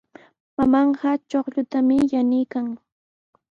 Mamaaqa 0.57 1.09
chuqllutami 1.29 1.97
yanuykan. 2.11 2.67